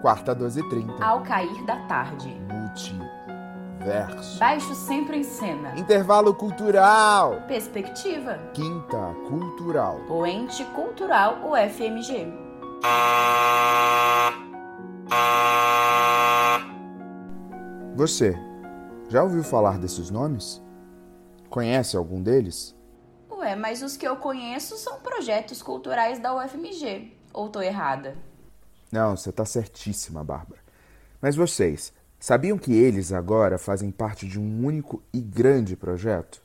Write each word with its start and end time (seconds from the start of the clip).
Quarta 0.00 0.34
12h30. 0.34 1.02
Ao 1.02 1.20
cair 1.22 1.62
da 1.66 1.76
tarde. 1.86 2.28
Multiverso. 2.50 4.38
Baixo 4.38 4.74
sempre 4.74 5.18
em 5.18 5.22
cena. 5.22 5.78
Intervalo 5.78 6.34
cultural. 6.34 7.42
Perspectiva. 7.46 8.38
Quinta 8.54 9.14
cultural. 9.28 10.00
O 10.08 10.24
ente 10.26 10.64
cultural 10.66 11.36
UFMG. 11.50 12.32
Você 17.94 18.34
já 19.10 19.22
ouviu 19.22 19.44
falar 19.44 19.78
desses 19.78 20.10
nomes? 20.10 20.62
Conhece 21.50 21.94
algum 21.94 22.22
deles? 22.22 22.74
Ué, 23.30 23.54
mas 23.54 23.82
os 23.82 23.98
que 23.98 24.08
eu 24.08 24.16
conheço 24.16 24.78
são 24.78 25.00
projetos 25.00 25.60
culturais 25.60 26.18
da 26.18 26.34
UFMG. 26.34 27.12
Ou 27.34 27.50
tô 27.50 27.60
errada? 27.60 28.16
Não, 28.90 29.16
você 29.16 29.30
está 29.30 29.44
certíssima, 29.44 30.24
Bárbara. 30.24 30.60
Mas 31.20 31.36
vocês, 31.36 31.92
sabiam 32.18 32.58
que 32.58 32.72
eles 32.72 33.12
agora 33.12 33.56
fazem 33.56 33.90
parte 33.90 34.26
de 34.26 34.38
um 34.38 34.66
único 34.66 35.02
e 35.12 35.20
grande 35.20 35.76
projeto? 35.76 36.42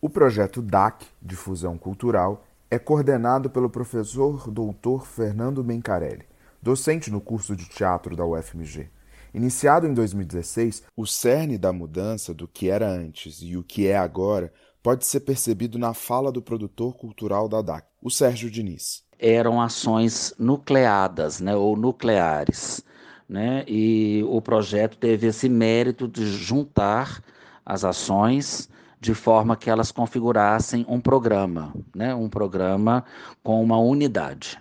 O 0.00 0.10
projeto 0.10 0.60
DAC, 0.60 1.06
Difusão 1.20 1.76
Cultural, 1.78 2.44
é 2.70 2.78
coordenado 2.78 3.48
pelo 3.48 3.70
professor 3.70 4.50
doutor 4.50 5.06
Fernando 5.06 5.62
Mencarelli, 5.62 6.26
docente 6.60 7.10
no 7.10 7.20
curso 7.20 7.54
de 7.54 7.68
teatro 7.68 8.16
da 8.16 8.24
UFMG. 8.24 8.90
Iniciado 9.34 9.86
em 9.86 9.92
2016, 9.92 10.84
o 10.96 11.06
cerne 11.06 11.58
da 11.58 11.72
mudança 11.72 12.32
do 12.32 12.48
que 12.48 12.70
era 12.70 12.88
antes 12.88 13.40
e 13.42 13.56
o 13.56 13.62
que 13.62 13.86
é 13.86 13.96
agora 13.96 14.52
pode 14.82 15.04
ser 15.04 15.20
percebido 15.20 15.78
na 15.78 15.92
fala 15.92 16.32
do 16.32 16.40
produtor 16.40 16.96
cultural 16.96 17.48
da 17.48 17.60
DAC, 17.60 17.84
o 18.02 18.10
Sérgio 18.10 18.50
Diniz. 18.50 19.04
Eram 19.18 19.60
ações 19.60 20.32
nucleadas, 20.38 21.40
né, 21.40 21.54
ou 21.54 21.76
nucleares, 21.76 22.82
né, 23.28 23.64
e 23.66 24.24
o 24.28 24.40
projeto 24.40 24.96
teve 24.96 25.26
esse 25.26 25.48
mérito 25.48 26.08
de 26.08 26.26
juntar 26.26 27.22
as 27.66 27.84
ações 27.84 28.68
de 29.00 29.14
forma 29.14 29.56
que 29.56 29.68
elas 29.68 29.92
configurassem 29.92 30.86
um 30.88 31.00
programa, 31.00 31.74
né, 31.94 32.14
um 32.14 32.28
programa 32.28 33.04
com 33.42 33.62
uma 33.62 33.78
unidade. 33.78 34.58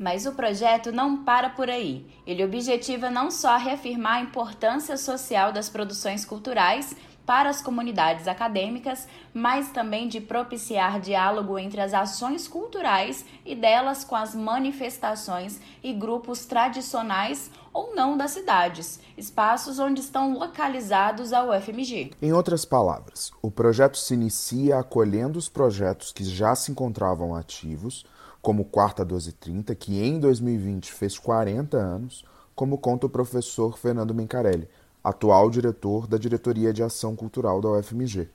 Mas 0.00 0.24
o 0.24 0.32
projeto 0.32 0.90
não 0.90 1.24
para 1.24 1.50
por 1.50 1.68
aí. 1.68 2.06
Ele 2.26 2.42
objetiva 2.42 3.10
não 3.10 3.30
só 3.30 3.58
reafirmar 3.58 4.14
a 4.14 4.20
importância 4.22 4.96
social 4.96 5.52
das 5.52 5.68
produções 5.68 6.24
culturais 6.24 6.96
para 7.30 7.48
as 7.48 7.62
comunidades 7.62 8.26
acadêmicas, 8.26 9.06
mas 9.32 9.70
também 9.70 10.08
de 10.08 10.20
propiciar 10.20 10.98
diálogo 10.98 11.60
entre 11.60 11.80
as 11.80 11.94
ações 11.94 12.48
culturais 12.48 13.24
e 13.46 13.54
delas 13.54 14.02
com 14.02 14.16
as 14.16 14.34
manifestações 14.34 15.60
e 15.80 15.92
grupos 15.92 16.44
tradicionais 16.44 17.48
ou 17.72 17.94
não 17.94 18.16
das 18.16 18.32
cidades, 18.32 18.98
espaços 19.16 19.78
onde 19.78 20.00
estão 20.00 20.36
localizados 20.36 21.32
a 21.32 21.44
UFMG. 21.44 22.10
Em 22.20 22.32
outras 22.32 22.64
palavras, 22.64 23.30
o 23.40 23.48
projeto 23.48 23.96
se 23.96 24.12
inicia 24.14 24.80
acolhendo 24.80 25.38
os 25.38 25.48
projetos 25.48 26.10
que 26.10 26.24
já 26.24 26.56
se 26.56 26.72
encontravam 26.72 27.32
ativos 27.36 28.04
como 28.42 28.64
Quarta 28.64 29.04
1230, 29.04 29.72
que 29.76 30.02
em 30.02 30.18
2020 30.18 30.92
fez 30.92 31.16
40 31.16 31.76
anos, 31.76 32.24
como 32.56 32.76
conta 32.76 33.06
o 33.06 33.08
professor 33.08 33.78
Fernando 33.78 34.12
Mencarelli, 34.12 34.68
atual 35.02 35.50
diretor 35.50 36.06
da 36.06 36.16
Diretoria 36.18 36.72
de 36.72 36.82
Ação 36.82 37.16
Cultural 37.16 37.60
da 37.60 37.70
UFMG, 37.70 38.28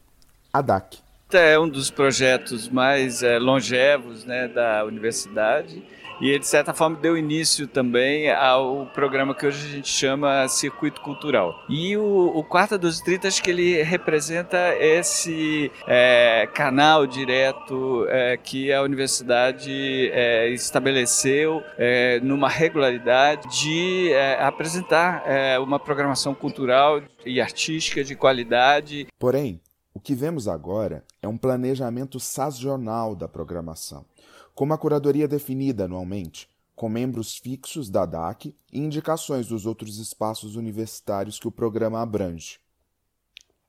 a 0.52 0.62
DAC. 0.62 1.00
É 1.32 1.60
um 1.60 1.68
dos 1.68 1.90
projetos 1.90 2.70
mais 2.70 3.24
é, 3.24 3.40
longevos 3.40 4.24
né, 4.26 4.48
da 4.48 4.86
universidade 4.86 5.84
e 6.22 6.38
de 6.38 6.48
certa 6.48 6.74
forma, 6.74 6.98
deu 6.98 7.18
início 7.18 7.68
também 7.68 8.32
ao 8.32 8.86
programa 8.88 9.36
que 9.36 9.46
hoje 9.46 9.68
a 9.68 9.72
gente 9.72 9.90
chama 9.90 10.48
Circuito 10.48 11.02
Cultural. 11.02 11.64
E 11.70 11.96
o, 11.98 12.32
o 12.36 12.44
Quarta 12.44 12.78
dos 12.78 13.00
30, 13.00 13.28
acho 13.28 13.44
que 13.44 13.50
ele 13.50 13.82
representa 13.84 14.76
esse 14.80 15.72
é, 15.88 16.48
canal 16.54 17.06
direto 17.06 18.06
é, 18.10 18.38
que 18.38 18.72
a 18.72 18.82
universidade 18.82 20.10
é, 20.12 20.50
estabeleceu 20.50 21.62
é, 21.78 22.20
numa 22.22 22.50
regularidade 22.50 23.48
de 23.62 24.12
é, 24.12 24.42
apresentar 24.42 25.24
é, 25.26 25.60
uma 25.60 25.80
programação 25.80 26.34
cultural 26.34 27.02
e 27.26 27.42
artística 27.42 28.04
de 28.04 28.16
qualidade. 28.16 29.08
Porém, 29.20 29.60
que 30.06 30.14
vemos 30.14 30.48
agora 30.48 31.04
é 31.20 31.28
um 31.28 31.36
planejamento 31.36 32.20
sazonal 32.20 33.16
da 33.16 33.28
programação 33.28 34.06
com 34.54 34.64
uma 34.64 34.78
curadoria 34.78 35.28
definida 35.28 35.86
anualmente, 35.86 36.48
com 36.76 36.88
membros 36.88 37.36
fixos 37.36 37.90
da 37.90 38.06
DAC 38.06 38.56
e 38.72 38.80
indicações 38.80 39.48
dos 39.48 39.66
outros 39.66 39.98
espaços 39.98 40.56
universitários 40.56 41.40
que 41.40 41.48
o 41.48 41.52
programa 41.52 42.00
abrange. 42.00 42.60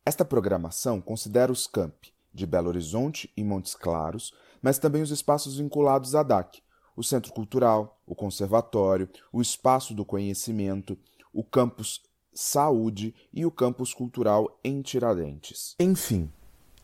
Esta 0.04 0.26
programação 0.26 1.00
considera 1.00 1.50
os 1.50 1.66
campi 1.66 2.12
de 2.34 2.46
Belo 2.46 2.68
Horizonte 2.68 3.32
e 3.34 3.42
Montes 3.42 3.74
Claros, 3.74 4.34
mas 4.60 4.78
também 4.78 5.00
os 5.00 5.10
espaços 5.10 5.56
vinculados 5.56 6.14
à 6.14 6.22
DAC, 6.22 6.62
o 6.94 7.02
Centro 7.02 7.32
Cultural, 7.32 7.98
o 8.06 8.14
Conservatório, 8.14 9.08
o 9.32 9.40
Espaço 9.40 9.94
do 9.94 10.04
Conhecimento, 10.04 10.98
o 11.32 11.42
Campus 11.42 12.02
Saúde 12.36 13.14
e 13.32 13.46
o 13.46 13.50
Campus 13.50 13.94
Cultural 13.94 14.60
em 14.62 14.82
Tiradentes. 14.82 15.74
Enfim, 15.80 16.30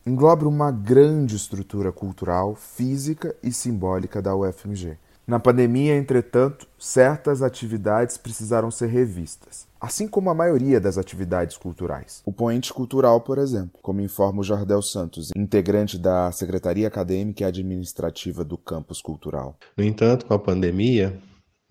engloba 0.05 0.47
uma 0.47 0.71
grande 0.71 1.35
estrutura 1.35 1.91
cultural, 1.91 2.55
física 2.55 3.35
e 3.43 3.53
simbólica 3.53 4.19
da 4.19 4.35
UFMG. 4.35 4.97
Na 5.25 5.39
pandemia, 5.39 5.95
entretanto, 5.95 6.67
certas 6.77 7.41
atividades 7.41 8.17
precisaram 8.17 8.69
ser 8.69 8.87
revistas, 8.87 9.65
assim 9.79 10.05
como 10.05 10.29
a 10.29 10.33
maioria 10.33 10.81
das 10.81 10.97
atividades 10.97 11.55
culturais. 11.55 12.21
O 12.25 12.33
Poente 12.33 12.73
Cultural, 12.73 13.21
por 13.21 13.37
exemplo, 13.37 13.79
como 13.81 14.01
informa 14.01 14.41
o 14.41 14.43
Jardel 14.43 14.81
Santos, 14.81 15.31
integrante 15.33 15.97
da 15.97 16.29
Secretaria 16.33 16.89
Acadêmica 16.89 17.43
e 17.43 17.45
Administrativa 17.45 18.43
do 18.43 18.57
Campus 18.57 19.01
Cultural. 19.01 19.55
No 19.77 19.83
entanto, 19.83 20.25
com 20.25 20.33
a 20.33 20.39
pandemia 20.39 21.17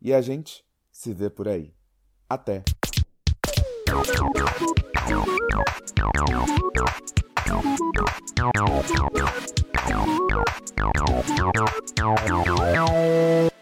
E 0.00 0.12
a 0.12 0.20
gente 0.20 0.62
se 0.92 1.14
vê 1.14 1.30
por 1.30 1.48
aí. 1.48 1.72
Até! 2.28 2.62